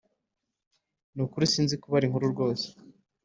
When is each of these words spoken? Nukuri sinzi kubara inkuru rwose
Nukuri 1.13 1.51
sinzi 1.53 1.75
kubara 1.81 2.03
inkuru 2.05 2.25
rwose 2.33 2.67